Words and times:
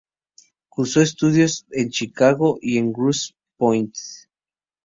Cursó 0.69 0.99
estudios 1.01 1.67
en 1.69 1.91
Chicago 1.91 2.57
y 2.59 2.79
en 2.79 2.91
Grosse 2.91 3.35
Pointe. 3.55 3.99